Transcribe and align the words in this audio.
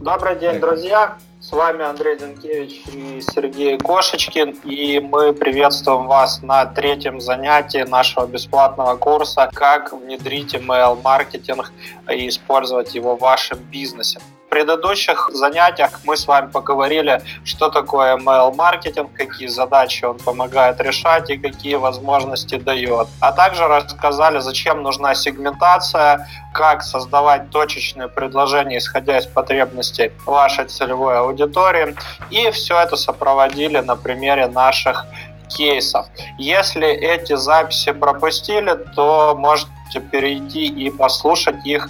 Добрый 0.00 0.36
день, 0.36 0.60
друзья! 0.60 1.18
С 1.40 1.52
вами 1.52 1.84
Андрей 1.84 2.16
Денкевич 2.16 2.84
и 2.90 3.20
Сергей 3.20 3.76
Кошечкин, 3.76 4.52
и 4.64 4.98
мы 4.98 5.34
приветствуем 5.34 6.06
вас 6.06 6.40
на 6.40 6.64
третьем 6.64 7.20
занятии 7.20 7.84
нашего 7.86 8.26
бесплатного 8.26 8.96
курса 8.96 9.50
«Как 9.52 9.92
внедрить 9.92 10.54
email-маркетинг 10.54 11.70
и 12.08 12.28
использовать 12.28 12.94
его 12.94 13.14
в 13.14 13.20
вашем 13.20 13.58
бизнесе» 13.58 14.20
предыдущих 14.50 15.30
занятиях 15.32 16.00
мы 16.04 16.16
с 16.16 16.26
вами 16.26 16.50
поговорили, 16.50 17.22
что 17.44 17.70
такое 17.70 18.16
email-маркетинг, 18.16 19.12
какие 19.14 19.48
задачи 19.48 20.04
он 20.04 20.18
помогает 20.18 20.80
решать 20.80 21.30
и 21.30 21.38
какие 21.38 21.76
возможности 21.76 22.56
дает. 22.56 23.08
А 23.20 23.32
также 23.32 23.66
рассказали, 23.66 24.40
зачем 24.40 24.82
нужна 24.82 25.14
сегментация, 25.14 26.28
как 26.52 26.82
создавать 26.82 27.50
точечные 27.50 28.08
предложения, 28.08 28.78
исходя 28.78 29.18
из 29.18 29.26
потребностей 29.26 30.12
вашей 30.26 30.66
целевой 30.66 31.18
аудитории. 31.18 31.94
И 32.30 32.50
все 32.50 32.78
это 32.80 32.96
сопроводили 32.96 33.78
на 33.78 33.96
примере 33.96 34.48
наших 34.48 35.06
кейсов. 35.48 36.06
Если 36.38 36.88
эти 36.88 37.36
записи 37.36 37.92
пропустили, 37.92 38.74
то 38.96 39.34
можете 39.38 40.00
перейти 40.10 40.66
и 40.66 40.90
послушать 40.90 41.64
их. 41.64 41.88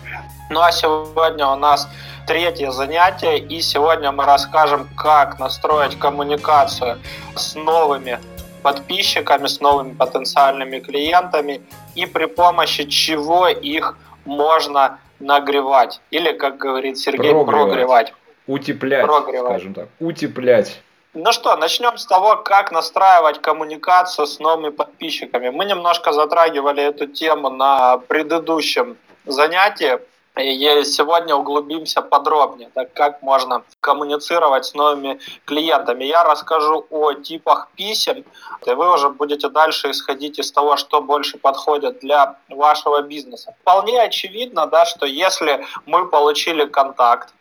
Ну 0.50 0.60
а 0.60 0.72
сегодня 0.72 1.46
у 1.46 1.56
нас 1.56 1.88
третье 2.26 2.70
занятие, 2.70 3.38
и 3.38 3.60
сегодня 3.60 4.12
мы 4.12 4.24
расскажем, 4.24 4.88
как 4.96 5.38
настроить 5.38 5.98
коммуникацию 5.98 6.98
с 7.34 7.54
новыми 7.54 8.18
подписчиками, 8.62 9.46
с 9.46 9.60
новыми 9.60 9.94
потенциальными 9.94 10.80
клиентами 10.80 11.62
и 11.94 12.06
при 12.06 12.26
помощи 12.26 12.84
чего 12.84 13.48
их 13.48 13.96
можно 14.24 14.98
нагревать. 15.18 16.00
Или, 16.10 16.32
как 16.32 16.56
говорит 16.58 16.98
Сергей, 16.98 17.32
прогревать. 17.32 17.68
прогревать. 17.68 18.14
Утеплять, 18.46 19.06
прогревать. 19.06 19.52
скажем 19.52 19.74
так. 19.74 19.88
Утеплять. 19.98 20.80
Ну 21.12 21.32
что, 21.32 21.56
начнем 21.56 21.98
с 21.98 22.06
того, 22.06 22.36
как 22.36 22.70
настраивать 22.70 23.40
коммуникацию 23.40 24.26
с 24.26 24.38
новыми 24.38 24.70
подписчиками. 24.70 25.48
Мы 25.48 25.64
немножко 25.64 26.12
затрагивали 26.12 26.84
эту 26.84 27.06
тему 27.06 27.50
на 27.50 27.98
предыдущем 27.98 28.96
занятии. 29.26 29.98
И 30.38 30.84
сегодня 30.84 31.34
углубимся 31.34 32.02
подробнее, 32.02 32.70
так 32.72 32.92
как 32.92 33.20
можно 33.20 33.62
коммуницировать 33.80 34.64
с 34.64 34.74
новыми 34.74 35.18
клиентами. 35.44 36.04
Я 36.04 36.24
расскажу 36.24 36.86
о 36.88 37.12
типах 37.12 37.68
писем, 37.74 38.24
и 38.64 38.70
вы 38.70 38.92
уже 38.92 39.08
будете 39.10 39.48
дальше 39.48 39.90
исходить 39.90 40.38
из 40.38 40.52
того, 40.52 40.76
что 40.76 41.02
больше 41.02 41.36
подходит 41.36 41.98
для 41.98 42.36
вашего 42.48 43.02
бизнеса. 43.02 43.54
Вполне 43.60 44.00
очевидно, 44.00 44.66
да, 44.66 44.86
что 44.86 45.04
если 45.04 45.66
мы 45.84 46.08
получили 46.08 46.64
контакт, 46.64 47.34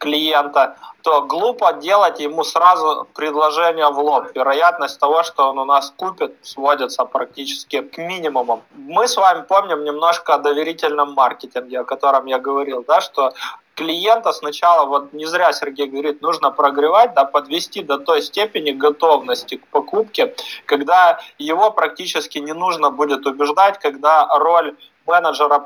клиента, 0.00 0.76
то 1.02 1.22
глупо 1.22 1.72
делать 1.74 2.20
ему 2.20 2.42
сразу 2.42 3.06
предложение 3.14 3.88
в 3.90 3.98
лоб. 3.98 4.28
Вероятность 4.34 4.98
того, 4.98 5.22
что 5.22 5.50
он 5.50 5.58
у 5.58 5.64
нас 5.64 5.92
купит, 5.96 6.34
сводится 6.42 7.04
практически 7.04 7.82
к 7.82 7.98
минимуму. 7.98 8.62
Мы 8.74 9.06
с 9.06 9.16
вами 9.16 9.42
помним 9.42 9.84
немножко 9.84 10.34
о 10.34 10.38
доверительном 10.38 11.12
маркетинге, 11.12 11.80
о 11.80 11.84
котором 11.84 12.26
я 12.26 12.38
говорил, 12.38 12.84
да, 12.86 13.00
что 13.00 13.32
клиента 13.74 14.32
сначала, 14.32 14.86
вот 14.86 15.12
не 15.12 15.26
зря 15.26 15.52
Сергей 15.52 15.86
говорит, 15.86 16.22
нужно 16.22 16.50
прогревать, 16.50 17.14
да, 17.14 17.24
подвести 17.24 17.82
до 17.82 17.98
той 17.98 18.22
степени 18.22 18.72
готовности 18.72 19.56
к 19.56 19.66
покупке, 19.68 20.34
когда 20.66 21.18
его 21.38 21.70
практически 21.70 22.38
не 22.38 22.52
нужно 22.52 22.90
будет 22.90 23.26
убеждать, 23.26 23.78
когда 23.78 24.26
роль 24.38 24.76
менеджера 25.06 25.58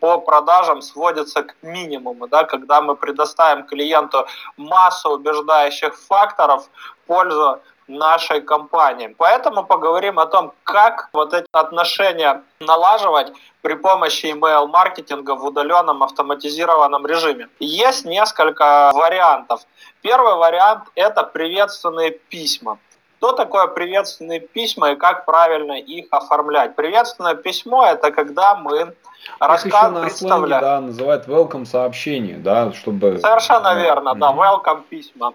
по 0.00 0.18
продажам 0.18 0.82
сводится 0.82 1.42
к 1.42 1.54
минимуму, 1.62 2.28
да, 2.28 2.44
когда 2.44 2.80
мы 2.80 2.96
предоставим 2.96 3.64
клиенту 3.64 4.26
массу 4.56 5.10
убеждающих 5.10 5.96
факторов 5.96 6.64
в 6.64 7.06
пользу 7.06 7.60
нашей 7.88 8.40
компании. 8.40 9.14
Поэтому 9.16 9.64
поговорим 9.64 10.18
о 10.18 10.26
том, 10.26 10.52
как 10.64 11.08
вот 11.12 11.32
эти 11.34 11.46
отношения 11.52 12.42
налаживать 12.60 13.32
при 13.62 13.74
помощи 13.74 14.26
email-маркетинга 14.26 15.34
в 15.34 15.44
удаленном 15.44 16.02
автоматизированном 16.02 17.06
режиме. 17.06 17.48
Есть 17.60 18.04
несколько 18.04 18.90
вариантов. 18.92 19.60
Первый 20.02 20.34
вариант– 20.34 20.84
это 20.94 21.22
приветственные 21.22 22.10
письма. 22.10 22.78
Что 23.18 23.32
такое 23.32 23.66
приветственные 23.66 24.40
письма 24.40 24.90
и 24.92 24.96
как 24.96 25.24
правильно 25.24 25.72
их 25.72 26.06
оформлять? 26.10 26.76
Приветственное 26.76 27.34
письмо– 27.34 27.86
это 27.86 28.10
когда 28.10 28.54
мы 28.54 28.94
Рассказ 29.40 29.92
на 29.92 30.10
сленге, 30.10 30.60
да, 30.60 30.80
называют 30.80 31.26
welcome 31.26 31.64
сообщение, 31.64 32.36
да, 32.36 32.72
чтобы... 32.72 33.18
Совершенно 33.18 33.74
верно, 33.74 34.14
да, 34.14 34.32
welcome 34.32 34.82
письма. 34.88 35.34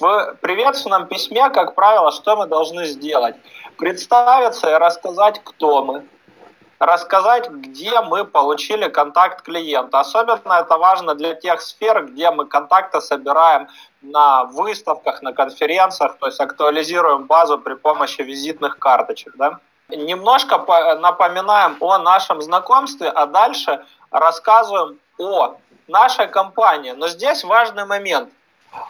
В 0.00 0.36
приветственном 0.40 1.06
письме, 1.06 1.48
как 1.50 1.74
правило, 1.74 2.12
что 2.12 2.36
мы 2.36 2.46
должны 2.46 2.84
сделать? 2.86 3.36
Представиться 3.78 4.70
и 4.70 4.74
рассказать, 4.74 5.40
кто 5.42 5.82
мы, 5.84 6.04
рассказать, 6.78 7.48
где 7.48 8.00
мы 8.00 8.24
получили 8.24 8.88
контакт 8.88 9.42
клиента. 9.42 10.00
Особенно 10.00 10.54
это 10.54 10.76
важно 10.76 11.14
для 11.14 11.34
тех 11.34 11.60
сфер, 11.60 12.06
где 12.06 12.30
мы 12.30 12.46
контакты 12.46 13.00
собираем 13.00 13.68
на 14.02 14.44
выставках, 14.44 15.22
на 15.22 15.32
конференциях, 15.32 16.16
то 16.18 16.26
есть 16.26 16.40
актуализируем 16.40 17.26
базу 17.26 17.58
при 17.58 17.74
помощи 17.74 18.20
визитных 18.22 18.78
карточек. 18.78 19.34
Да? 19.36 19.58
Немножко 19.88 20.58
напоминаем 20.96 21.76
о 21.80 21.98
нашем 21.98 22.42
знакомстве, 22.42 23.08
а 23.08 23.26
дальше 23.26 23.84
рассказываем 24.10 24.98
о 25.18 25.56
нашей 25.88 26.28
компании. 26.28 26.92
Но 26.92 27.08
здесь 27.08 27.44
важный 27.44 27.84
момент. 27.84 28.30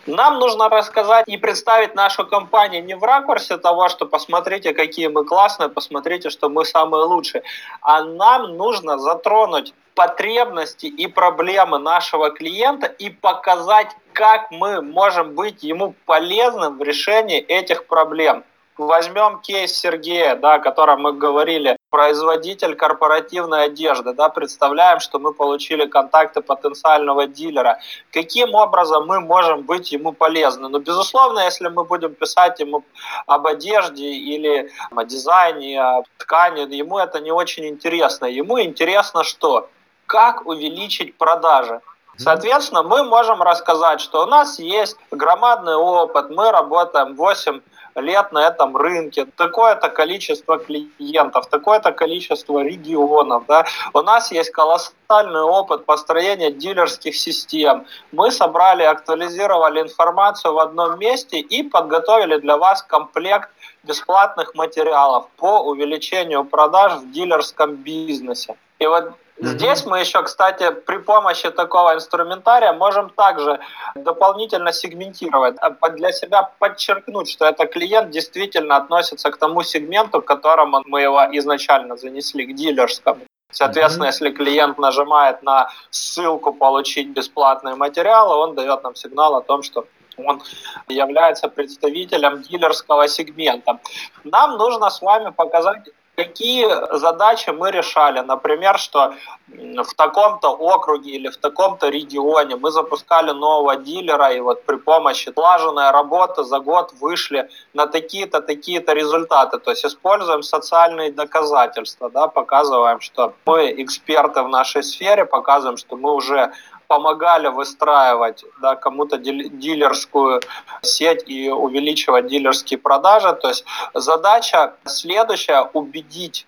Нам 0.07 0.39
нужно 0.39 0.69
рассказать 0.69 1.27
и 1.27 1.37
представить 1.37 1.95
нашу 1.97 2.25
компанию 2.25 2.85
не 2.85 2.95
в 2.95 3.03
ракурсе 3.03 3.57
того, 3.57 3.89
что 3.89 4.07
посмотрите, 4.07 4.75
какие 4.75 5.09
мы 5.09 5.25
классные, 5.25 5.69
посмотрите, 5.69 6.31
что 6.31 6.49
мы 6.49 6.65
самые 6.65 7.05
лучшие, 7.05 7.43
а 7.81 8.05
нам 8.05 8.57
нужно 8.57 8.99
затронуть 8.99 9.75
потребности 9.95 10.87
и 10.87 11.07
проблемы 11.09 11.79
нашего 11.79 12.31
клиента 12.31 12.87
и 12.87 13.11
показать, 13.11 13.89
как 14.13 14.51
мы 14.51 14.81
можем 14.83 15.35
быть 15.35 15.63
ему 15.63 15.95
полезным 16.07 16.79
в 16.79 16.83
решении 16.83 17.41
этих 17.41 17.87
проблем. 17.87 18.45
Возьмем 18.87 19.39
кейс 19.41 19.73
Сергея, 19.79 20.35
да, 20.35 20.55
о 20.55 20.59
котором 20.59 21.03
мы 21.03 21.13
говорили, 21.13 21.77
производитель 21.91 22.75
корпоративной 22.75 23.65
одежды, 23.65 24.13
да, 24.13 24.29
представляем, 24.29 25.01
что 25.01 25.19
мы 25.19 25.33
получили 25.33 25.87
контакты 25.87 26.41
потенциального 26.41 27.27
дилера. 27.27 27.79
Каким 28.13 28.55
образом 28.55 29.07
мы 29.07 29.21
можем 29.21 29.63
быть 29.63 29.93
ему 29.93 30.13
полезны? 30.13 30.69
Ну, 30.69 30.79
безусловно, 30.79 31.41
если 31.41 31.69
мы 31.69 31.85
будем 31.85 32.15
писать 32.15 32.61
ему 32.61 32.85
об 33.27 33.47
одежде 33.47 34.11
или 34.11 34.71
о 34.95 35.05
дизайне, 35.05 35.81
о 35.81 36.03
ткани, 36.19 36.75
ему 36.75 36.99
это 36.99 37.21
не 37.21 37.31
очень 37.31 37.67
интересно. 37.67 38.27
Ему 38.27 38.61
интересно 38.61 39.23
что? 39.23 39.69
Как 40.07 40.47
увеличить 40.47 41.17
продажи? 41.17 41.81
Соответственно, 42.19 42.83
мы 42.83 43.05
можем 43.05 43.43
рассказать, 43.43 44.01
что 44.01 44.23
у 44.23 44.27
нас 44.27 44.59
есть 44.59 44.97
громадный 45.11 45.77
опыт, 45.77 46.31
мы 46.31 46.51
работаем 46.51 47.17
8 47.17 47.61
лет 47.97 48.33
на 48.33 48.47
этом 48.47 48.77
рынке, 48.77 49.27
такое-то 49.37 49.89
количество 49.89 50.59
клиентов, 50.59 51.49
такое-то 51.49 51.93
количество 51.93 52.63
регионов. 52.63 53.45
Да? 53.49 53.65
У 53.93 54.01
нас 54.03 54.33
есть 54.33 54.51
колоссальный 54.51 55.43
опыт 55.43 55.85
построения 55.85 56.51
дилерских 56.51 57.17
систем. 57.17 57.87
Мы 58.13 58.31
собрали, 58.31 58.83
актуализировали 58.83 59.81
информацию 59.81 60.55
в 60.55 60.59
одном 60.59 60.99
месте 60.99 61.41
и 61.41 61.63
подготовили 61.63 62.39
для 62.39 62.57
вас 62.57 62.83
комплект 62.83 63.51
бесплатных 63.83 64.55
материалов 64.55 65.27
по 65.37 65.61
увеличению 65.61 66.45
продаж 66.45 67.01
в 67.01 67.11
дилерском 67.13 67.75
бизнесе. 67.77 68.57
И 68.79 68.87
вот 68.87 69.13
Здесь 69.39 69.87
мы 69.87 70.01
еще, 70.01 70.23
кстати, 70.23 70.71
при 70.71 70.99
помощи 70.99 71.51
такого 71.51 71.95
инструментария 71.95 72.73
можем 72.73 73.11
также 73.11 73.61
дополнительно 73.95 74.73
сегментировать, 74.73 75.57
а 75.61 75.71
для 75.91 76.13
себя 76.13 76.51
подчеркнуть, 76.59 77.31
что 77.31 77.47
этот 77.47 77.73
клиент 77.73 78.11
действительно 78.11 78.77
относится 78.77 79.31
к 79.31 79.37
тому 79.37 79.63
сегменту, 79.63 80.21
к 80.21 80.27
которому 80.27 80.83
мы 80.87 81.03
его 81.03 81.21
изначально 81.33 81.97
занесли, 81.97 82.47
к 82.47 82.55
дилерскому. 82.55 83.21
Соответственно, 83.51 84.05
mm-hmm. 84.05 84.07
если 84.07 84.31
клиент 84.31 84.79
нажимает 84.79 85.43
на 85.43 85.71
ссылку 85.91 86.53
«Получить 86.53 87.09
бесплатные 87.09 87.75
материалы», 87.75 88.35
он 88.35 88.55
дает 88.55 88.83
нам 88.83 88.95
сигнал 88.95 89.35
о 89.35 89.43
том, 89.43 89.63
что 89.63 89.87
он 90.17 90.43
является 90.89 91.49
представителем 91.49 92.43
дилерского 92.43 93.09
сегмента. 93.09 93.79
Нам 94.25 94.57
нужно 94.57 94.91
с 94.91 95.03
вами 95.03 95.31
показать 95.31 95.89
какие 96.15 96.67
задачи 96.99 97.51
мы 97.51 97.71
решали. 97.71 98.21
Например, 98.21 98.79
что 98.79 99.15
в 99.49 99.95
таком-то 99.97 100.49
округе 100.49 101.11
или 101.11 101.29
в 101.29 101.37
таком-то 101.37 101.89
регионе 101.89 102.57
мы 102.57 102.71
запускали 102.71 103.33
нового 103.33 103.77
дилера, 103.77 104.33
и 104.33 104.41
вот 104.41 104.65
при 104.65 104.77
помощи 104.77 105.33
слаженной 105.33 105.91
работы 105.91 106.45
за 106.45 106.59
год 106.61 106.93
вышли 107.01 107.49
на 107.75 107.87
такие-то, 107.87 108.41
такие-то 108.41 108.93
результаты. 108.93 109.59
То 109.59 109.71
есть 109.71 109.85
используем 109.85 110.43
социальные 110.43 111.13
доказательства, 111.13 112.11
да, 112.11 112.29
показываем, 112.29 113.01
что 113.01 113.33
мы 113.47 113.73
эксперты 113.83 114.43
в 114.43 114.49
нашей 114.49 114.83
сфере, 114.83 115.25
показываем, 115.25 115.77
что 115.77 115.97
мы 115.97 116.15
уже 116.15 116.53
помогали 116.93 117.49
выстраивать 117.49 118.45
да, 118.61 118.77
кому-то 118.77 119.17
дилерскую 119.17 120.43
сеть 120.83 121.23
и 121.27 121.49
увеличивать 121.49 122.27
дилерские 122.27 122.79
продажи. 122.79 123.33
То 123.33 123.49
есть 123.49 123.65
задача 123.95 124.75
следующая– 124.85 125.71
убедить 125.73 126.47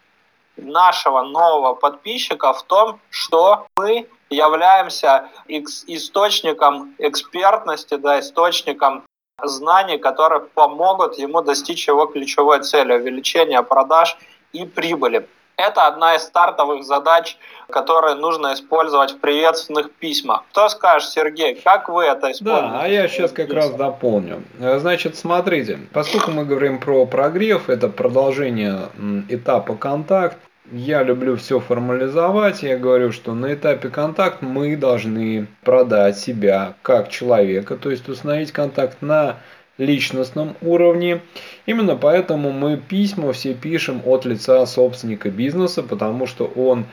нашего 0.58 1.22
нового 1.22 1.72
подписчика 1.72 2.52
в 2.52 2.62
том, 2.64 3.00
что 3.08 3.66
мы 3.78 4.06
являемся 4.28 5.30
источником 5.48 6.94
экспертности, 6.98 7.94
да, 7.96 8.20
источником 8.20 9.04
знаний, 9.42 9.96
которые 9.96 10.40
помогут 10.40 11.18
ему 11.18 11.40
достичь 11.40 11.88
его 11.88 12.04
ключевой 12.04 12.60
цели– 12.60 12.92
увеличения 13.00 13.62
продаж 13.62 14.18
и 14.52 14.66
прибыли. 14.66 15.26
Это 15.56 15.86
одна 15.86 16.16
из 16.16 16.22
стартовых 16.22 16.84
задач, 16.84 17.36
которые 17.70 18.16
нужно 18.16 18.54
использовать 18.54 19.12
в 19.12 19.18
приветственных 19.18 19.92
письмах. 19.92 20.42
Кто 20.50 20.68
скажет, 20.68 21.08
Сергей, 21.10 21.54
как 21.54 21.88
вы 21.88 22.04
это 22.04 22.32
используете? 22.32 22.68
Да, 22.72 22.80
а 22.82 22.88
я 22.88 23.08
сейчас 23.08 23.30
как 23.30 23.52
раз 23.52 23.70
дополню. 23.70 24.42
Значит, 24.58 25.16
смотрите, 25.16 25.78
поскольку 25.92 26.32
мы 26.32 26.44
говорим 26.44 26.80
про 26.80 27.06
прогрев, 27.06 27.70
это 27.70 27.88
продолжение 27.88 28.88
этапа 29.28 29.76
контакт, 29.76 30.38
я 30.72 31.02
люблю 31.02 31.36
все 31.36 31.60
формализовать. 31.60 32.62
Я 32.62 32.78
говорю, 32.78 33.12
что 33.12 33.34
на 33.34 33.52
этапе 33.54 33.90
контакт 33.90 34.40
мы 34.40 34.76
должны 34.76 35.46
продать 35.62 36.18
себя 36.18 36.74
как 36.82 37.10
человека, 37.10 37.76
то 37.76 37.90
есть 37.90 38.08
установить 38.08 38.50
контакт 38.50 39.02
на 39.02 39.36
личностном 39.78 40.56
уровне. 40.62 41.20
Именно 41.66 41.96
поэтому 41.96 42.52
мы 42.52 42.76
письма 42.76 43.32
все 43.32 43.54
пишем 43.54 44.02
от 44.04 44.24
лица 44.24 44.64
собственника 44.66 45.30
бизнеса, 45.30 45.82
потому 45.82 46.26
что 46.26 46.44
он 46.44 46.86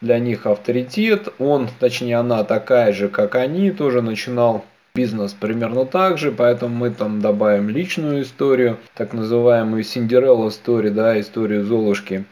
для 0.00 0.18
них 0.18 0.46
авторитет, 0.46 1.28
он, 1.38 1.68
точнее 1.80 2.18
она 2.18 2.44
такая 2.44 2.92
же, 2.92 3.08
как 3.08 3.34
они, 3.36 3.70
тоже 3.70 4.02
начинал 4.02 4.64
бизнес 4.94 5.32
примерно 5.32 5.86
так 5.86 6.18
же, 6.18 6.30
поэтому 6.30 6.74
мы 6.76 6.90
там 6.90 7.20
добавим 7.20 7.68
личную 7.68 8.22
историю, 8.22 8.78
так 8.94 9.12
называемую 9.12 9.82
Синдерелла 9.82 10.50
историю, 10.50 10.92
да, 10.92 11.18
историю 11.18 11.64
Золушки. 11.64 12.24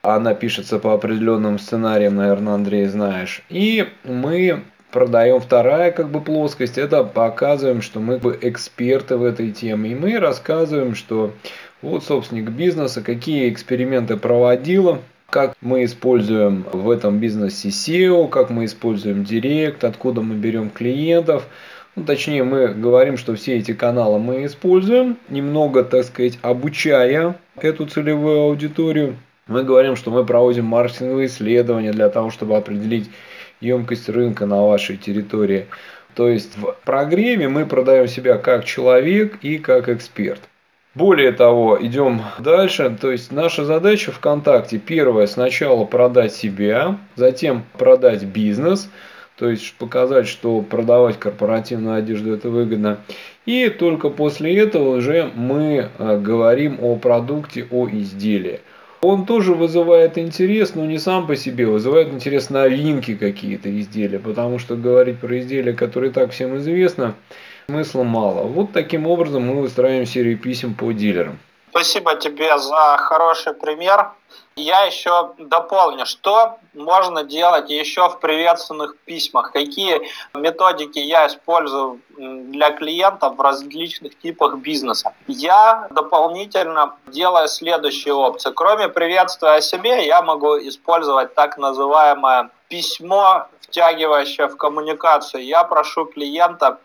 Она 0.00 0.34
пишется 0.34 0.78
по 0.78 0.94
определенным 0.94 1.58
сценариям, 1.58 2.16
наверное, 2.16 2.54
Андрей 2.54 2.86
знаешь. 2.86 3.42
И 3.50 3.86
мы 4.04 4.62
продаем 4.92 5.40
вторая 5.40 5.90
как 5.90 6.10
бы 6.10 6.20
плоскость, 6.20 6.78
это 6.78 7.02
показываем, 7.02 7.82
что 7.82 7.98
мы 7.98 8.18
бы 8.18 8.38
эксперты 8.40 9.16
в 9.16 9.24
этой 9.24 9.50
теме. 9.50 9.90
И 9.90 9.94
мы 9.94 10.18
рассказываем, 10.18 10.94
что 10.94 11.32
вот 11.80 12.04
собственник 12.04 12.50
бизнеса, 12.50 13.02
какие 13.02 13.50
эксперименты 13.50 14.16
проводила, 14.16 15.00
как 15.28 15.54
мы 15.62 15.84
используем 15.84 16.66
в 16.72 16.90
этом 16.90 17.18
бизнесе 17.18 17.70
SEO, 17.70 18.28
как 18.28 18.50
мы 18.50 18.66
используем 18.66 19.24
Директ, 19.24 19.82
откуда 19.82 20.20
мы 20.20 20.34
берем 20.34 20.68
клиентов. 20.68 21.48
Ну, 21.96 22.04
точнее, 22.04 22.44
мы 22.44 22.68
говорим, 22.68 23.16
что 23.16 23.34
все 23.34 23.56
эти 23.56 23.72
каналы 23.72 24.18
мы 24.18 24.44
используем, 24.44 25.16
немного, 25.28 25.84
так 25.84 26.04
сказать, 26.04 26.38
обучая 26.42 27.36
эту 27.56 27.86
целевую 27.86 28.40
аудиторию. 28.40 29.16
Мы 29.46 29.64
говорим, 29.64 29.96
что 29.96 30.10
мы 30.10 30.24
проводим 30.24 30.66
маркетинговые 30.66 31.26
исследования 31.26 31.92
для 31.92 32.08
того, 32.08 32.30
чтобы 32.30 32.56
определить 32.56 33.10
емкость 33.62 34.08
рынка 34.08 34.46
на 34.46 34.62
вашей 34.66 34.96
территории. 34.96 35.66
То 36.14 36.28
есть 36.28 36.56
в 36.58 36.76
программе 36.84 37.48
мы 37.48 37.64
продаем 37.64 38.08
себя 38.08 38.36
как 38.36 38.64
человек 38.64 39.38
и 39.42 39.58
как 39.58 39.88
эксперт. 39.88 40.40
Более 40.94 41.32
того, 41.32 41.78
идем 41.80 42.20
дальше. 42.38 42.94
То 43.00 43.10
есть 43.10 43.32
наша 43.32 43.64
задача 43.64 44.12
ВКонтакте 44.12 44.78
первое 44.78 45.26
сначала 45.26 45.86
продать 45.86 46.34
себя, 46.34 46.98
затем 47.14 47.64
продать 47.78 48.24
бизнес, 48.24 48.90
то 49.38 49.48
есть 49.48 49.74
показать, 49.74 50.28
что 50.28 50.60
продавать 50.60 51.18
корпоративную 51.18 51.96
одежду 51.96 52.34
это 52.34 52.50
выгодно. 52.50 52.98
И 53.46 53.70
только 53.70 54.10
после 54.10 54.56
этого 54.58 54.96
уже 54.98 55.30
мы 55.34 55.88
э, 55.98 56.18
говорим 56.18 56.78
о 56.82 56.96
продукте, 56.96 57.66
о 57.70 57.88
изделии. 57.88 58.60
Он 59.02 59.26
тоже 59.26 59.52
вызывает 59.54 60.16
интерес, 60.16 60.76
но 60.76 60.86
не 60.86 60.98
сам 60.98 61.26
по 61.26 61.34
себе, 61.34 61.66
вызывает 61.66 62.12
интерес 62.12 62.50
новинки 62.50 63.16
какие-то 63.16 63.68
изделия, 63.80 64.20
потому 64.20 64.60
что 64.60 64.76
говорить 64.76 65.18
про 65.18 65.40
изделия, 65.40 65.72
которые 65.72 66.12
так 66.12 66.30
всем 66.30 66.56
известно, 66.58 67.16
смысла 67.66 68.04
мало. 68.04 68.46
Вот 68.46 68.70
таким 68.72 69.08
образом 69.08 69.42
мы 69.42 69.60
выстраиваем 69.60 70.06
серию 70.06 70.38
писем 70.38 70.74
по 70.74 70.92
дилерам. 70.92 71.40
Спасибо 71.72 72.16
тебе 72.16 72.58
за 72.58 72.98
хороший 72.98 73.54
пример. 73.54 74.10
Я 74.56 74.82
еще 74.82 75.30
дополню, 75.38 76.04
что 76.04 76.58
можно 76.74 77.24
делать 77.24 77.70
еще 77.70 78.10
в 78.10 78.20
приветственных 78.20 78.98
письмах, 79.06 79.52
какие 79.52 80.02
методики 80.34 80.98
я 80.98 81.26
использую 81.28 82.02
для 82.18 82.72
клиентов 82.72 83.36
в 83.36 83.40
различных 83.40 84.18
типах 84.18 84.56
бизнеса. 84.56 85.14
Я 85.26 85.86
дополнительно 85.90 86.96
делаю 87.06 87.48
следующие 87.48 88.12
опции. 88.12 88.52
Кроме 88.54 88.88
приветствия 88.88 89.52
о 89.52 89.62
себе, 89.62 90.06
я 90.06 90.20
могу 90.20 90.58
использовать 90.58 91.34
так 91.34 91.56
называемое 91.56 92.50
письмо, 92.68 93.46
втягивающее 93.62 94.48
в 94.48 94.58
коммуникацию. 94.58 95.42
Я 95.42 95.64
прошу 95.64 96.04
клиента 96.04 96.80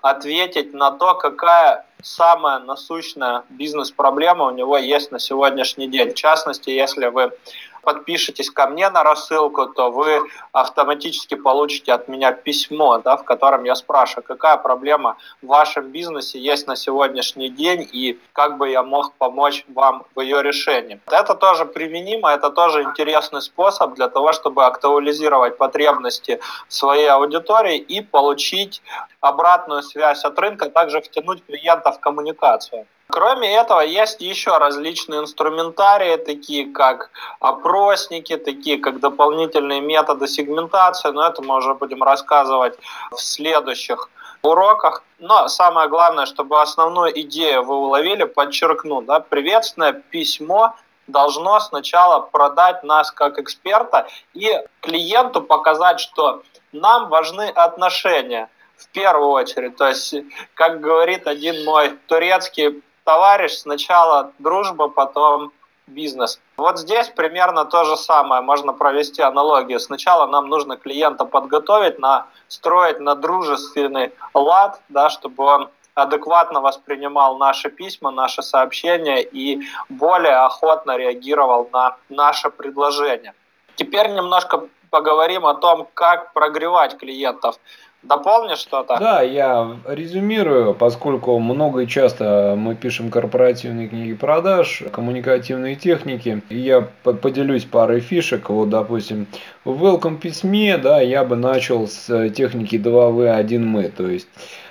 ответить 0.00 0.74
на 0.74 0.90
то, 0.90 1.14
какая 1.14 1.86
самая 2.02 2.58
насущная 2.58 3.44
бизнес-проблема 3.48 4.46
у 4.46 4.50
него 4.50 4.76
есть 4.76 5.12
на 5.12 5.18
сегодняшний 5.18 5.88
день. 5.88 6.10
В 6.10 6.14
частности, 6.14 6.70
если 6.70 7.06
вы 7.06 7.32
подпишетесь 7.82 8.50
ко 8.50 8.66
мне 8.66 8.88
на 8.90 9.02
рассылку, 9.02 9.66
то 9.66 9.90
вы 9.90 10.22
автоматически 10.52 11.34
получите 11.34 11.92
от 11.92 12.08
меня 12.08 12.32
письмо, 12.32 12.98
да, 12.98 13.16
в 13.16 13.24
котором 13.24 13.64
я 13.64 13.74
спрашиваю, 13.74 14.24
какая 14.24 14.56
проблема 14.56 15.16
в 15.42 15.46
вашем 15.46 15.90
бизнесе 15.90 16.38
есть 16.38 16.66
на 16.66 16.76
сегодняшний 16.76 17.48
день 17.48 17.88
и 17.92 18.18
как 18.32 18.58
бы 18.58 18.70
я 18.70 18.82
мог 18.82 19.12
помочь 19.14 19.64
вам 19.68 20.04
в 20.14 20.20
ее 20.20 20.42
решении. 20.42 21.00
Это 21.10 21.34
тоже 21.34 21.64
применимо, 21.64 22.30
это 22.30 22.50
тоже 22.50 22.82
интересный 22.82 23.42
способ 23.42 23.94
для 23.94 24.08
того, 24.08 24.32
чтобы 24.32 24.64
актуализировать 24.64 25.58
потребности 25.58 26.40
своей 26.68 27.08
аудитории 27.08 27.78
и 27.78 28.00
получить 28.00 28.82
обратную 29.20 29.82
связь 29.82 30.24
от 30.24 30.38
рынка, 30.38 30.70
также 30.70 31.00
втянуть 31.00 31.44
клиента 31.46 31.92
в 31.92 32.00
коммуникацию. 32.00 32.86
Кроме 33.12 33.54
этого, 33.54 33.80
есть 33.80 34.22
еще 34.22 34.56
различные 34.56 35.20
инструментарии, 35.20 36.16
такие 36.16 36.72
как 36.72 37.10
опросники, 37.40 38.38
такие 38.38 38.78
как 38.78 39.00
дополнительные 39.00 39.82
методы 39.82 40.26
сегментации, 40.26 41.10
но 41.10 41.26
это 41.26 41.42
мы 41.42 41.56
уже 41.56 41.74
будем 41.74 42.02
рассказывать 42.02 42.78
в 43.10 43.18
следующих 43.18 44.08
уроках. 44.40 45.04
Но 45.18 45.48
самое 45.48 45.90
главное, 45.90 46.24
чтобы 46.24 46.58
основную 46.62 47.20
идею 47.20 47.64
вы 47.64 47.76
уловили, 47.76 48.24
подчеркну, 48.24 49.02
да, 49.02 49.20
приветственное 49.20 49.92
письмо 49.92 50.74
должно 51.06 51.60
сначала 51.60 52.20
продать 52.20 52.82
нас 52.82 53.10
как 53.10 53.38
эксперта 53.38 54.06
и 54.32 54.58
клиенту 54.80 55.42
показать, 55.42 56.00
что 56.00 56.42
нам 56.72 57.10
важны 57.10 57.50
отношения 57.50 58.48
в 58.78 58.88
первую 58.88 59.32
очередь. 59.32 59.76
То 59.76 59.88
есть, 59.88 60.14
как 60.54 60.80
говорит 60.80 61.26
один 61.26 61.62
мой 61.66 61.90
турецкий 62.06 62.82
товарищ, 63.04 63.52
сначала 63.52 64.32
дружба, 64.38 64.88
потом 64.88 65.52
бизнес. 65.86 66.40
Вот 66.56 66.78
здесь 66.78 67.08
примерно 67.08 67.64
то 67.64 67.84
же 67.84 67.96
самое, 67.96 68.42
можно 68.42 68.72
провести 68.72 69.22
аналогию. 69.22 69.80
Сначала 69.80 70.26
нам 70.26 70.48
нужно 70.48 70.76
клиента 70.76 71.24
подготовить, 71.24 71.98
на, 71.98 72.26
строить 72.48 73.00
на 73.00 73.14
дружественный 73.14 74.12
лад, 74.34 74.80
да, 74.88 75.10
чтобы 75.10 75.44
он 75.44 75.68
адекватно 75.94 76.60
воспринимал 76.60 77.36
наши 77.36 77.70
письма, 77.70 78.10
наши 78.10 78.42
сообщения 78.42 79.22
и 79.22 79.60
более 79.88 80.36
охотно 80.36 80.96
реагировал 80.96 81.68
на 81.72 81.96
наше 82.08 82.50
предложение. 82.50 83.34
Теперь 83.76 84.08
немножко 84.10 84.68
поговорим 84.90 85.46
о 85.46 85.54
том, 85.54 85.88
как 85.94 86.32
прогревать 86.32 86.98
клиентов. 86.98 87.56
Дополнишь 88.02 88.58
что-то? 88.58 88.96
Да, 88.98 89.22
я 89.22 89.76
резюмирую, 89.86 90.74
поскольку 90.74 91.38
много 91.38 91.80
и 91.82 91.86
часто 91.86 92.54
мы 92.58 92.74
пишем 92.74 93.10
корпоративные 93.10 93.86
книги 93.86 94.14
продаж, 94.14 94.82
коммуникативные 94.90 95.76
техники, 95.76 96.42
и 96.48 96.58
я 96.58 96.88
поделюсь 97.04 97.64
парой 97.64 98.00
фишек. 98.00 98.50
Вот, 98.50 98.70
допустим, 98.70 99.28
в 99.64 99.84
welcome 99.84 100.18
письме, 100.18 100.78
да, 100.78 101.00
я 101.00 101.24
бы 101.24 101.36
начал 101.36 101.86
с 101.86 102.30
техники 102.30 102.74
2В, 102.74 103.30
1 103.30 103.64
мы, 103.64 103.84
то 103.84 104.08
есть 104.08 104.26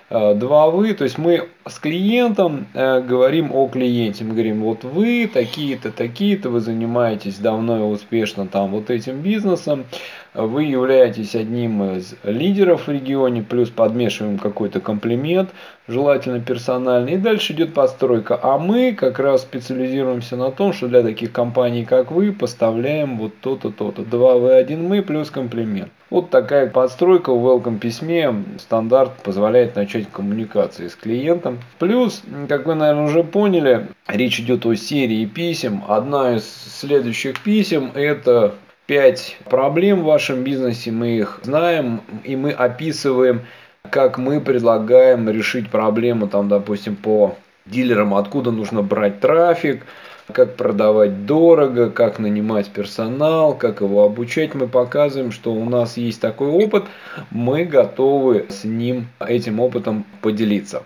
э, 0.10 0.34
два 0.34 0.70
вы, 0.70 0.94
то 0.94 1.06
есть 1.06 1.18
мы 1.18 1.48
с 1.66 1.80
клиентом 1.80 2.68
э, 2.74 3.00
говорим 3.00 3.56
о 3.56 3.70
клиенте, 3.70 4.26
мы 4.26 4.34
говорим, 4.34 4.62
вот 4.62 4.84
вы 4.84 5.32
такие-то, 5.34 5.94
такие-то, 5.94 6.50
вы 6.50 6.60
занимаетесь 6.60 7.38
давно 7.38 7.78
и 7.78 7.94
успешно 7.94 8.46
там 8.46 8.72
вот 8.72 8.90
этим 8.90 9.22
бизнесом, 9.22 9.86
вы 10.34 10.64
являетесь 10.64 11.36
одним 11.36 11.84
из 11.96 12.16
лидеров 12.24 12.88
в 12.88 12.92
регионе, 12.92 13.44
плюс 13.44 13.70
подмешиваем 13.70 14.38
какой-то 14.38 14.80
комплимент, 14.80 15.50
желательно 15.88 16.40
персональный. 16.40 17.14
И 17.14 17.18
дальше 17.18 17.54
идет 17.54 17.74
постройка. 17.74 18.40
А 18.42 18.58
мы 18.58 18.94
как 18.94 19.20
раз 19.20 19.42
специализируемся 19.42 20.38
на 20.38 20.52
том, 20.52 20.74
что 20.74 20.88
для 20.88 21.04
таких 21.04 21.32
компаний, 21.32 21.84
как 21.84 22.12
вы, 22.12 22.32
поставляем 22.32 23.18
вот 23.18 23.34
то-то, 23.42 23.72
то-то. 23.72 24.04
Два 24.04 24.36
вы, 24.36 24.54
один 24.54 24.88
мы, 24.88 25.02
плюс 25.02 25.30
комплимент. 25.30 25.90
Вот 26.10 26.30
такая 26.30 26.70
подстройка 26.70 27.34
в 27.34 27.46
welcome 27.46 27.80
письме 27.80 28.34
стандарт 28.60 29.12
позволяет 29.24 29.76
начать 29.76 30.10
коммуникации 30.12 30.88
с 30.88 30.96
клиентом. 30.96 31.60
Плюс, 31.80 32.22
как 32.50 32.66
вы, 32.66 32.76
наверное, 32.76 33.06
уже 33.06 33.24
поняли, 33.24 33.88
речь 34.08 34.40
идет 34.40 34.66
о 34.66 34.76
серии 34.76 35.26
писем. 35.26 35.84
Одна 35.88 36.36
из 36.36 36.46
следующих 36.46 37.42
писем 37.42 37.92
это 37.96 38.56
5 38.88 39.38
проблем 39.46 40.02
в 40.02 40.06
вашем 40.06 40.44
бизнесе, 40.44 40.92
мы 40.92 41.18
их 41.18 41.40
знаем, 41.44 42.02
и 42.24 42.36
мы 42.36 42.52
описываем, 42.52 43.46
как 43.90 44.18
мы 44.18 44.42
предлагаем 44.42 45.30
решить 45.30 45.70
проблему, 45.70 46.28
там, 46.28 46.50
допустим, 46.50 46.96
по 46.96 47.36
дилерам, 47.66 48.14
откуда 48.14 48.52
нужно 48.52 48.82
брать 48.82 49.20
трафик, 49.20 49.86
как 50.34 50.56
продавать 50.56 51.26
дорого, 51.26 51.90
как 51.90 52.20
нанимать 52.20 52.70
персонал, 52.70 53.54
как 53.56 53.82
его 53.82 54.04
обучать. 54.04 54.54
Мы 54.56 54.68
показываем, 54.68 55.32
что 55.32 55.52
у 55.52 55.66
нас 55.70 55.98
есть 55.98 56.22
такой 56.22 56.48
опыт, 56.48 56.86
мы 57.32 57.66
готовы 57.66 58.48
с 58.50 58.64
ним, 58.64 59.08
этим 59.20 59.60
опытом 59.60 60.06
поделиться. 60.22 60.84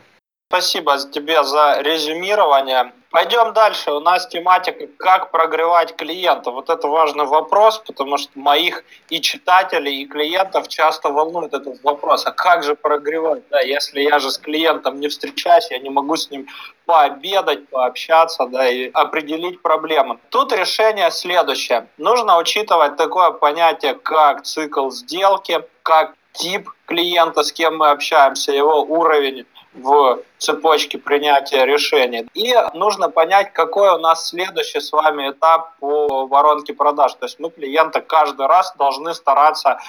Спасибо 0.49 0.97
тебе 1.11 1.43
за 1.43 1.81
резюмирование. 1.81 2.91
Пойдем 3.15 3.53
дальше. 3.53 3.93
У 3.93 4.01
нас 4.01 4.27
тематика 4.27 4.87
«Как 4.97 5.31
прогревать 5.31 5.95
клиента». 5.95 6.51
Вот 6.51 6.69
это 6.69 6.89
важный 6.89 7.23
вопрос, 7.23 7.77
потому 7.77 8.17
что 8.17 8.37
моих 8.37 8.83
и 9.07 9.21
читателей, 9.21 10.01
и 10.01 10.05
клиентов 10.05 10.67
часто 10.67 11.07
волнует 11.07 11.53
этот 11.53 11.81
вопрос. 11.81 12.25
А 12.25 12.33
как 12.33 12.63
же 12.63 12.75
прогревать? 12.75 13.43
Да, 13.49 13.61
если 13.61 14.01
я 14.01 14.19
же 14.19 14.29
с 14.29 14.37
клиентом 14.37 14.99
не 14.99 15.07
встречаюсь, 15.07 15.71
я 15.71 15.79
не 15.79 15.89
могу 15.89 16.17
с 16.17 16.29
ним 16.29 16.47
пообедать, 16.85 17.69
пообщаться 17.69 18.47
да, 18.47 18.67
и 18.69 18.91
определить 18.91 19.61
проблемы. 19.61 20.19
Тут 20.29 20.51
решение 20.51 21.09
следующее. 21.09 21.87
Нужно 21.97 22.37
учитывать 22.37 22.97
такое 22.97 23.31
понятие, 23.31 23.93
как 23.93 24.43
цикл 24.43 24.89
сделки, 24.89 25.63
как 25.83 26.15
тип 26.33 26.69
клиента, 26.85 27.43
с 27.43 27.53
кем 27.53 27.77
мы 27.77 27.91
общаемся, 27.91 28.51
его 28.51 28.81
уровень 28.83 29.45
в 29.75 30.19
цепочке 30.37 30.97
принятия 30.97 31.65
решений. 31.65 32.27
И 32.33 32.53
нужно 32.73 33.09
понять, 33.09 33.53
какой 33.53 33.89
у 33.89 33.97
нас 33.97 34.29
следующий 34.29 34.79
с 34.79 34.91
вами 34.91 35.31
этап 35.31 35.77
по 35.79 36.25
воронке 36.27 36.73
продаж. 36.73 37.13
То 37.15 37.25
есть 37.25 37.39
мы 37.39 37.49
клиента 37.49 38.01
каждый 38.01 38.47
раз 38.47 38.73
должны 38.77 39.13
стараться 39.13 39.79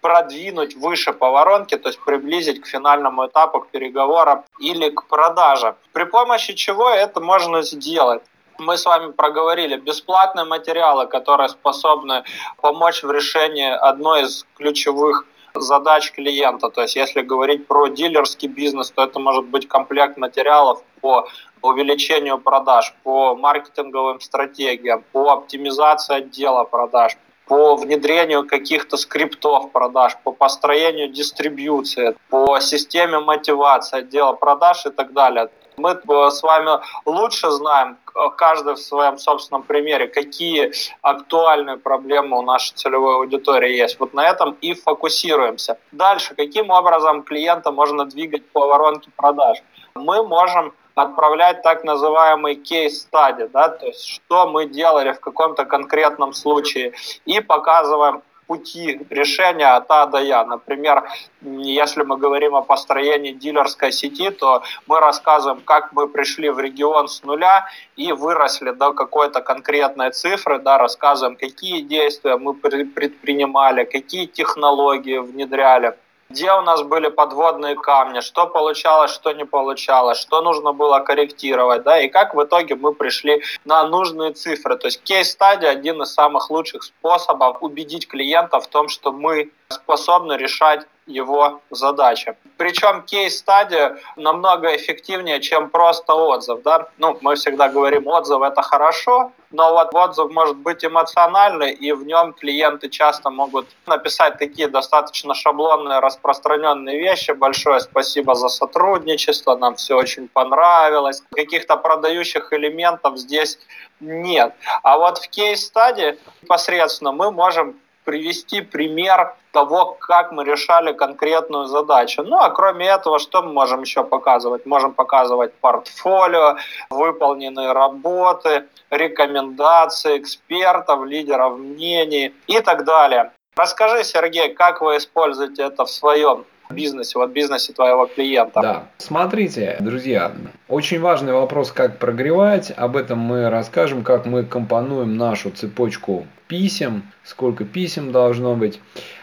продвинуть 0.00 0.76
выше 0.76 1.12
по 1.12 1.30
воронке, 1.30 1.76
то 1.76 1.88
есть 1.88 2.00
приблизить 2.04 2.62
к 2.62 2.66
финальному 2.66 3.26
этапу, 3.26 3.60
к 3.60 3.68
переговорам 3.68 4.44
или 4.58 4.90
к 4.90 5.06
продаже. 5.06 5.74
При 5.92 6.04
помощи 6.04 6.54
чего 6.54 6.88
это 6.88 7.20
можно 7.20 7.62
сделать? 7.62 8.22
мы 8.60 8.76
с 8.76 8.84
вами 8.84 9.12
проговорили 9.12 9.76
бесплатные 9.76 10.44
материалы, 10.44 11.06
которые 11.06 11.48
способны 11.48 12.24
помочь 12.60 13.02
в 13.02 13.10
решении 13.10 13.70
одной 13.70 14.22
из 14.24 14.44
ключевых 14.56 15.24
задач 15.54 16.12
клиента. 16.12 16.68
То 16.70 16.82
есть 16.82 16.96
если 16.96 17.20
говорить 17.22 17.66
про 17.66 17.88
дилерский 17.88 18.48
бизнес, 18.48 18.90
то 18.90 19.04
это 19.04 19.18
может 19.18 19.46
быть 19.46 19.68
комплект 19.68 20.16
материалов 20.16 20.82
по 21.00 21.28
увеличению 21.62 22.38
продаж, 22.38 22.94
по 23.02 23.34
маркетинговым 23.34 24.20
стратегиям, 24.20 25.04
по 25.12 25.32
оптимизации 25.32 26.16
отдела 26.16 26.64
продаж, 26.64 27.16
по 27.46 27.74
внедрению 27.74 28.46
каких-то 28.46 28.96
скриптов 28.96 29.72
продаж, 29.72 30.16
по 30.22 30.32
построению 30.32 31.08
дистрибьюции, 31.08 32.14
по 32.28 32.60
системе 32.60 33.18
мотивации 33.18 33.98
отдела 33.98 34.32
продаж 34.34 34.86
и 34.86 34.90
так 34.90 35.12
далее. 35.12 35.50
Мы 35.80 35.92
э, 35.92 36.30
с 36.30 36.42
вами 36.42 36.80
лучше 37.06 37.50
знаем, 37.50 37.96
каждый 38.36 38.74
в 38.74 38.78
своем 38.78 39.18
собственном 39.18 39.62
примере, 39.62 40.08
какие 40.08 40.72
актуальные 41.00 41.76
проблемы 41.78 42.38
у 42.38 42.42
нашей 42.42 42.74
целевой 42.74 43.16
аудитории 43.16 43.76
есть. 43.76 43.98
Вот 43.98 44.14
на 44.14 44.28
этом 44.28 44.56
и 44.60 44.74
фокусируемся. 44.74 45.78
Дальше, 45.92 46.34
каким 46.34 46.70
образом 46.70 47.22
клиента 47.22 47.72
можно 47.72 48.04
двигать 48.04 48.48
по 48.52 48.66
воронке 48.66 49.10
продаж? 49.16 49.58
Мы 49.94 50.22
можем 50.26 50.72
отправлять 50.94 51.62
так 51.62 51.84
называемый 51.84 52.56
кейс-стади, 52.56 53.48
да, 53.52 53.68
то 53.68 53.86
есть 53.86 54.06
что 54.06 54.46
мы 54.46 54.66
делали 54.66 55.12
в 55.12 55.20
каком-то 55.20 55.64
конкретном 55.64 56.32
случае, 56.32 56.92
и 57.24 57.40
показываем 57.40 58.22
пути 58.50 59.00
решения 59.10 59.76
от 59.76 59.90
А 59.90 60.06
до 60.06 60.18
Я. 60.18 60.44
Например, 60.44 61.04
если 61.40 62.02
мы 62.02 62.16
говорим 62.16 62.56
о 62.56 62.62
построении 62.62 63.30
дилерской 63.30 63.92
сети, 63.92 64.30
то 64.30 64.62
мы 64.88 64.98
рассказываем, 64.98 65.60
как 65.64 65.92
мы 65.92 66.08
пришли 66.08 66.50
в 66.50 66.58
регион 66.58 67.06
с 67.06 67.22
нуля 67.22 67.68
и 67.94 68.10
выросли 68.10 68.72
до 68.72 68.92
какой-то 68.92 69.40
конкретной 69.40 70.10
цифры, 70.10 70.58
да, 70.58 70.78
рассказываем, 70.78 71.36
какие 71.36 71.82
действия 71.82 72.36
мы 72.38 72.54
предпринимали, 72.54 73.84
какие 73.84 74.26
технологии 74.26 75.18
внедряли 75.18 75.94
где 76.30 76.52
у 76.52 76.62
нас 76.62 76.82
были 76.82 77.08
подводные 77.08 77.74
камни, 77.74 78.20
что 78.20 78.46
получалось, 78.46 79.10
что 79.12 79.32
не 79.32 79.44
получалось, 79.44 80.18
что 80.18 80.40
нужно 80.40 80.72
было 80.72 81.00
корректировать, 81.00 81.82
да, 81.82 82.00
и 82.00 82.08
как 82.08 82.34
в 82.34 82.42
итоге 82.42 82.76
мы 82.76 82.94
пришли 82.94 83.42
на 83.64 83.84
нужные 83.84 84.32
цифры. 84.32 84.76
То 84.76 84.86
есть 84.86 85.02
кейс-стадия 85.02 85.70
один 85.70 86.02
из 86.02 86.14
самых 86.14 86.50
лучших 86.50 86.84
способов 86.84 87.58
убедить 87.60 88.06
клиента 88.08 88.60
в 88.60 88.68
том, 88.68 88.88
что 88.88 89.12
мы 89.12 89.50
способны 89.68 90.34
решать 90.34 90.86
его 91.10 91.60
задачи. 91.70 92.36
Причем 92.56 93.02
кейс-стадия 93.02 93.98
намного 94.16 94.76
эффективнее, 94.76 95.40
чем 95.40 95.70
просто 95.70 96.14
отзыв. 96.14 96.62
Да? 96.62 96.88
Ну, 96.98 97.18
мы 97.20 97.34
всегда 97.34 97.68
говорим, 97.68 98.06
отзыв 98.06 98.42
это 98.42 98.62
хорошо, 98.62 99.32
но 99.50 99.72
вот 99.72 99.94
отзыв 99.94 100.30
может 100.30 100.56
быть 100.56 100.84
эмоциональный, 100.84 101.72
и 101.72 101.92
в 101.92 102.04
нем 102.04 102.32
клиенты 102.32 102.88
часто 102.88 103.30
могут 103.30 103.66
написать 103.86 104.38
такие 104.38 104.68
достаточно 104.68 105.34
шаблонные, 105.34 105.98
распространенные 105.98 106.98
вещи. 106.98 107.32
Большое 107.32 107.80
спасибо 107.80 108.34
за 108.34 108.48
сотрудничество, 108.48 109.56
нам 109.56 109.74
все 109.74 109.96
очень 109.96 110.28
понравилось. 110.28 111.22
Каких-то 111.34 111.76
продающих 111.76 112.52
элементов 112.52 113.18
здесь 113.18 113.58
нет. 114.00 114.54
А 114.82 114.98
вот 114.98 115.18
в 115.18 115.28
кейс-стадии 115.28 116.18
непосредственно 116.42 117.12
мы 117.12 117.30
можем 117.30 117.76
привести 118.10 118.60
пример 118.60 119.36
того, 119.52 119.96
как 120.00 120.32
мы 120.32 120.44
решали 120.44 120.92
конкретную 120.92 121.66
задачу. 121.66 122.24
Ну, 122.24 122.38
а 122.38 122.50
кроме 122.50 122.88
этого, 122.88 123.20
что 123.20 123.40
мы 123.40 123.52
можем 123.52 123.82
еще 123.82 124.02
показывать? 124.02 124.66
Можем 124.66 124.94
показывать 124.94 125.54
портфолио, 125.60 126.56
выполненные 126.90 127.70
работы, 127.70 128.64
рекомендации 128.90 130.18
экспертов, 130.18 131.04
лидеров 131.04 131.56
мнений 131.56 132.34
и 132.48 132.58
так 132.60 132.84
далее. 132.84 133.30
Расскажи, 133.56 134.02
Сергей, 134.02 134.54
как 134.54 134.80
вы 134.80 134.96
используете 134.96 135.62
это 135.62 135.84
в 135.84 135.90
своем 135.90 136.44
бизнесе, 136.70 137.18
вот 137.18 137.30
бизнесе 137.30 137.72
твоего 137.72 138.06
клиента. 138.06 138.60
Да, 138.60 138.88
смотрите, 138.98 139.76
друзья, 139.80 140.32
очень 140.68 141.00
важный 141.00 141.32
вопрос, 141.32 141.72
как 141.72 141.98
прогревать. 141.98 142.72
Об 142.76 142.96
этом 142.96 143.18
мы 143.18 143.50
расскажем, 143.50 144.02
как 144.02 144.26
мы 144.26 144.44
компонуем 144.44 145.16
нашу 145.16 145.50
цепочку 145.50 146.26
писем, 146.48 147.02
сколько 147.24 147.64
писем 147.64 148.12
должно 148.12 148.54
быть. 148.54 148.80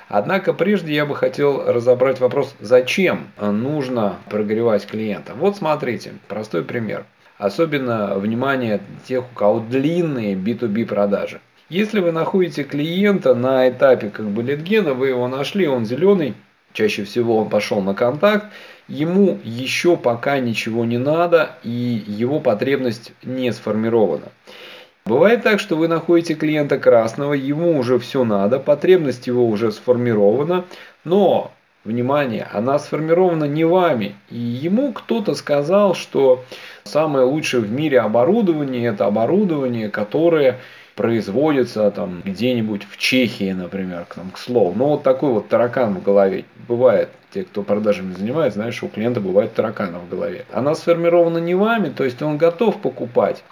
Однако 0.10 0.54
прежде 0.54 0.94
я 0.94 1.06
бы 1.06 1.16
хотел 1.16 1.63
разобрать 1.66 2.20
вопрос, 2.22 2.56
зачем 2.62 3.27
нужно 3.42 4.16
прогревать 4.30 4.86
клиента. 4.86 5.34
Вот 5.36 5.58
смотрите, 5.58 6.13
простой 6.30 6.63
пример. 6.63 7.06
Особенно 7.38 8.16
внимание 8.16 8.80
тех, 9.06 9.25
у 9.32 9.36
кого 9.36 9.60
длинные 9.60 10.36
B2B 10.36 10.86
продажи. 10.86 11.42
Если 11.70 12.00
вы 12.00 12.13
находите 12.13 12.63
клиента 12.63 13.36
на 13.36 13.68
этапе 13.68 14.10
как 14.10 14.27
бы 14.27 14.42
литгена, 14.42 14.94
вы 14.94 15.10
его 15.10 15.27
нашли, 15.27 15.68
он 15.68 15.86
зеленый, 15.86 16.34
чаще 16.77 17.03
всего 17.05 17.38
он 17.38 17.50
пошел 17.50 17.81
на 17.81 17.96
контакт, 17.96 18.46
ему 18.88 19.39
еще 19.43 19.98
пока 19.98 20.38
ничего 20.38 20.86
не 20.86 21.00
надо 21.00 21.57
и 21.63 22.03
его 22.05 22.39
потребность 22.39 23.13
не 23.24 23.51
сформирована. 23.51 24.27
Бывает 25.03 25.41
так, 25.41 25.60
что 25.60 25.75
вы 25.75 25.88
находите 25.88 26.36
клиента 26.36 26.77
красного, 26.77 27.34
ему 27.34 27.79
уже 27.79 27.98
все 27.98 28.24
надо, 28.24 28.60
потребность 28.60 29.25
его 29.25 29.48
уже 29.48 29.72
сформирована, 29.72 30.65
но, 31.03 31.51
внимание, 31.84 32.48
она 32.53 32.77
сформирована 32.77 33.46
не 33.46 33.63
вами. 33.63 34.15
И 34.29 34.38
ему 34.38 34.93
кто-то 34.93 35.34
сказал, 35.34 35.96
что 35.96 36.43
самое 36.84 37.25
лучшее 37.25 37.62
в 37.62 37.72
мире 37.72 38.01
оборудование– 38.01 38.89
это 38.93 39.07
оборудование, 39.07 39.89
которое 39.89 40.60
производится 40.98 41.92
там 41.92 42.22
где-нибудь 42.25 42.82
в 42.89 42.98
Чехии, 42.98 43.51
например, 43.51 44.06
к, 44.06 44.16
там, 44.16 44.32
к 44.32 44.39
слову. 44.39 44.74
Но 44.75 44.89
вот 44.89 45.04
такой 45.04 45.32
вот 45.32 45.48
таракан 45.48 45.94
в 45.94 46.04
голове 46.04 46.44
бывает. 46.68 47.10
Те, 47.34 47.44
кто 47.44 47.62
продажами 47.62 48.13
занимается, 48.13 48.60
знаешь, 48.60 48.82
у 48.82 48.88
клиента 48.88 49.22
бывает 49.22 49.54
таракан 49.54 49.96
в 49.96 50.10
голове. 50.10 50.46
Она 50.51 50.74
сформирована 50.74 51.38
не 51.38 51.54
вами, 51.54 51.89
то 51.89 52.04
есть 52.04 52.22
он 52.22 52.38
готов 52.38 52.82
покупать, 52.82 53.44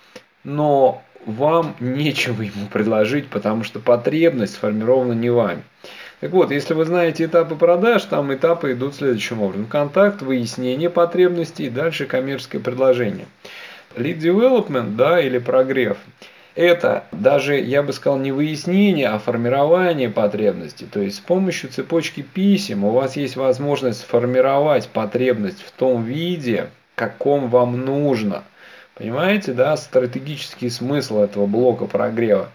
но 0.44 1.04
вам 1.26 1.76
нечего 1.80 2.42
ему 2.42 2.68
предложить, 2.72 3.28
потому 3.28 3.64
что 3.64 3.80
потребность 3.80 4.56
сформирована 4.56 5.14
не 5.14 5.30
вами. 5.30 5.62
Так 6.22 6.32
вот, 6.32 6.50
если 6.50 6.74
вы 6.74 6.86
знаете 6.86 7.26
этапы 7.26 7.56
продаж, 7.56 8.04
там 8.06 8.34
этапы 8.34 8.72
идут 8.72 8.96
следующим 8.96 9.42
образом. 9.42 9.68
Контакт, 9.68 10.24
выяснение 10.24 10.90
потребностей, 10.90 11.70
дальше 11.70 12.06
коммерческое 12.08 12.62
предложение. 12.62 13.28
Lead 13.96 14.18
development, 14.18 14.96
да, 14.96 15.22
или 15.22 15.38
прогрев– 15.38 15.98
это 16.56 17.04
даже, 17.12 17.60
я 17.60 17.84
бы 17.84 17.92
сказал, 17.92 18.18
не 18.18 18.32
выяснение, 18.32 19.10
а 19.10 19.20
формирование 19.20 20.10
потребностей. 20.10 20.86
То 20.86 21.02
есть 21.02 21.18
с 21.18 21.20
помощью 21.20 21.70
цепочки 21.70 22.22
писем 22.22 22.86
у 22.86 22.92
вас 22.92 23.18
есть 23.18 23.36
возможность 23.36 24.02
сформировать 24.02 24.88
потребность 24.88 25.62
в 25.62 25.72
том 25.72 26.04
виде, 26.04 26.70
каком 26.96 27.50
вам 27.50 27.86
нужно. 27.86 28.44
Понимаете, 28.96 29.52
да, 29.52 29.76
стратегический 29.76 30.70
смысл 30.70 31.20
этого 31.20 31.46
блока 31.46 31.86
прогрева. 31.86 32.50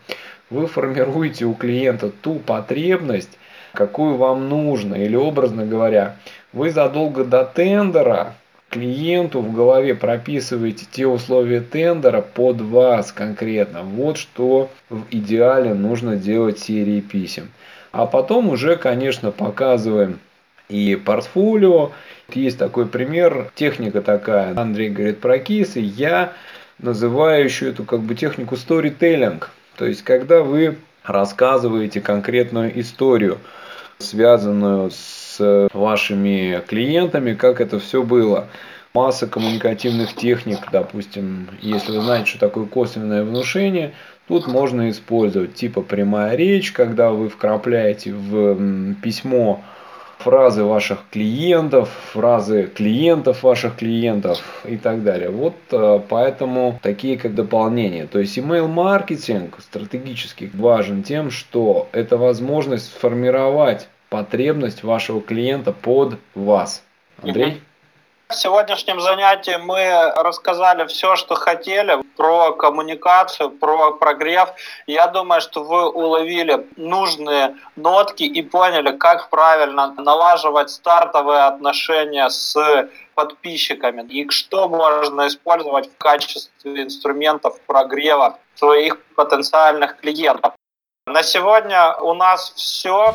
Вы 0.49 0.67
формируете 0.67 1.45
у 1.45 1.53
клиента 1.53 2.11
ту 2.11 2.37
потребность, 2.37 3.39
какую 3.75 4.17
вам 4.17 4.49
нужно. 4.49 4.95
Или 4.95 5.15
образно 5.15 5.67
говоря, 5.67 6.17
вы 6.55 6.71
задолго 6.71 7.25
до 7.25 7.45
тендера 7.45 8.35
клиенту 8.71 9.41
в 9.41 9.53
голове 9.53 9.95
прописываете 9.95 10.87
те 10.91 11.07
условия 11.07 11.61
тендера 11.61 12.23
под 12.23 12.61
вас 12.61 13.13
конкретно. 13.13 13.83
Вот 13.83 14.17
что 14.17 14.71
в 14.89 15.03
идеале 15.11 15.75
нужно 15.75 16.17
делать 16.17 16.59
серии 16.61 17.01
писем. 17.01 17.51
А 17.93 18.07
потом 18.07 18.49
уже, 18.49 18.77
конечно, 18.77 19.33
показываем 19.33 20.21
и 20.69 20.95
портфолио. 20.95 21.91
Есть 22.33 22.59
такой 22.59 22.87
пример, 22.87 23.51
техника 23.57 24.01
такая, 24.01 24.57
Андрей 24.57 24.89
говорит 24.89 25.19
про 25.19 25.39
кейсы, 25.41 25.81
я 25.81 26.33
называю 26.79 27.45
еще 27.45 27.71
эту 27.71 27.85
как 27.85 28.01
бы 28.01 28.15
технику 28.15 28.55
storytelling. 28.55 29.43
То 29.77 29.87
есть, 29.87 30.03
когда 30.03 30.43
вы 30.43 30.77
рассказываете 31.03 32.01
конкретную 32.01 32.79
историю, 32.81 33.39
связанную 34.01 34.91
с 34.91 35.69
вашими 35.73 36.63
клиентами, 36.67 37.35
как 37.35 37.61
это 37.61 37.79
все 37.79 38.03
было. 38.03 38.49
Масса 38.93 39.29
коммуникативных 39.29 40.15
техник, 40.15 40.59
допустим, 40.73 41.49
если 41.61 41.97
вы 41.97 42.03
знаете, 42.03 42.31
что 42.31 42.41
такое 42.41 42.67
косвенное 42.67 43.23
внушение, 43.23 43.93
тут 44.27 44.49
можно 44.49 44.91
использовать 44.91 45.55
типа 45.55 45.83
прямая 45.83 46.35
речь, 46.35 46.73
когда 46.73 47.11
вы 47.11 47.29
вкрапляете 47.29 48.13
в 48.13 48.95
письмо 49.01 49.63
фразы 50.21 50.65
ваших 50.65 51.01
клиентов, 51.11 51.89
фразы 52.13 52.71
клиентов 52.75 53.43
ваших 53.43 53.77
клиентов 53.77 54.65
и 54.65 54.77
так 54.77 55.03
далее. 55.03 55.31
Вот 55.31 55.55
э, 55.73 56.01
поэтому 56.09 56.79
такие 56.83 57.17
как 57.19 57.35
дополнения. 57.35 58.07
То 58.07 58.19
есть 58.19 58.37
email 58.39 58.69
маркетинг 58.69 59.59
стратегически 59.61 60.51
важен 60.55 61.03
тем, 61.03 61.31
что 61.31 61.89
это 61.93 62.17
возможность 62.17 62.87
сформировать 62.87 63.89
потребность 64.09 64.83
вашего 64.83 65.21
клиента 65.21 65.73
под 65.73 66.19
вас. 66.35 66.83
Андрей? 67.23 67.61
В 68.31 68.35
сегодняшнем 68.37 69.01
занятии 69.01 69.57
мы 69.61 70.13
рассказали 70.15 70.87
все, 70.87 71.17
что 71.17 71.35
хотели 71.35 72.01
про 72.17 72.53
коммуникацию, 72.53 73.51
про 73.51 73.91
прогрев. 73.91 74.51
Я 74.87 75.09
думаю, 75.09 75.41
что 75.41 75.65
вы 75.65 75.91
уловили 75.91 76.65
нужные 76.77 77.57
нотки 77.75 78.23
и 78.23 78.41
поняли, 78.43 78.97
как 78.97 79.31
правильно 79.31 79.93
налаживать 79.99 80.71
стартовые 80.71 81.43
отношения 81.43 82.31
с 82.31 82.55
подписчиками 83.17 84.03
и 84.03 84.31
что 84.31 84.69
можно 84.69 85.27
использовать 85.27 85.93
в 85.93 85.99
качестве 85.99 86.85
инструментов 86.85 87.61
прогрева 87.67 88.39
своих 88.55 89.05
потенциальных 89.17 89.97
клиентов. 89.97 90.55
На 91.05 91.25
сегодня 91.25 91.97
у 91.97 92.15
нас 92.15 92.53
все. 92.55 93.13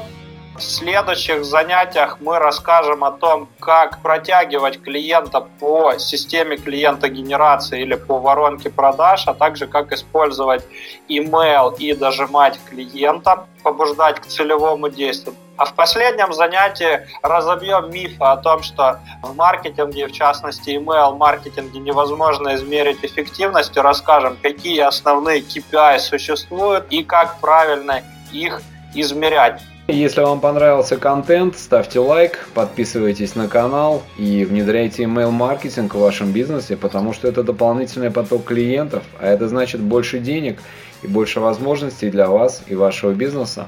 В 0.56 0.62
следующих 0.62 1.44
занятиях 1.44 2.22
мы 2.22 2.40
расскажем 2.40 3.04
о 3.04 3.12
том, 3.12 3.50
как 3.60 4.02
протягивать 4.02 4.82
клиента 4.82 5.42
по 5.42 5.98
системе 5.98 6.56
клиента 6.56 7.10
генерации 7.10 7.82
или 7.82 7.96
по 7.96 8.20
воронке 8.20 8.70
продаж, 8.70 9.28
а 9.28 9.34
также 9.34 9.68
как 9.68 9.92
использовать 9.92 10.64
email 11.10 11.76
и 11.78 11.94
дожимать 11.94 12.58
клиента, 12.70 13.48
побуждать 13.64 14.22
к 14.22 14.28
целевому 14.28 14.88
действию. 14.88 15.36
А 15.58 15.66
в 15.66 15.74
последнем 15.74 16.32
занятии 16.32 17.06
разобьем 17.22 17.92
мифы 17.92 18.24
о 18.24 18.38
том, 18.38 18.64
что 18.64 19.02
в 19.24 19.36
маркетинге, 19.36 20.08
в 20.08 20.14
частности 20.14 20.70
email 20.70 21.18
маркетинге, 21.18 21.80
невозможно 21.80 22.56
измерить 22.56 23.04
эффективность, 23.04 23.76
и 23.76 23.82
расскажем, 23.82 24.38
какие 24.42 24.80
основные 24.80 25.42
KPI 25.42 26.00
существуют 26.00 26.86
и 26.92 27.04
как 27.04 27.42
правильно 27.42 28.04
их 28.32 28.62
измерять. 28.94 29.62
Если 29.88 30.22
вам 30.22 30.42
понравился 30.42 30.98
контент, 30.98 31.56
ставьте 31.60 32.00
лайк, 32.00 32.48
подписывайтесь 32.56 33.36
на 33.36 33.48
канал 33.48 34.02
и 34.18 34.44
внедряйте 34.44 35.04
email 35.04 35.30
маркетинг 35.30 35.94
в 35.94 36.00
вашем 36.00 36.32
бизнесе, 36.32 36.76
потому 36.76 37.14
что 37.14 37.28
это 37.28 37.44
дополнительный 37.44 38.10
поток 38.10 38.46
клиентов, 38.46 39.04
а 39.20 39.28
это 39.28 39.48
значит 39.48 39.82
больше 39.82 40.18
денег 40.18 40.58
и 41.04 41.08
больше 41.08 41.40
возможностей 41.40 42.10
для 42.10 42.30
вас 42.30 42.64
и 42.66 42.74
вашего 42.74 43.12
бизнеса. 43.12 43.68